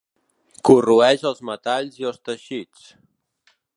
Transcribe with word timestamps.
Corroeix 0.69 1.25
els 1.31 1.43
metalls 1.49 1.99
i 2.05 2.09
els 2.13 2.19
teixits. 2.31 2.89